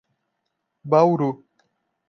[0.83, 1.29] Bauru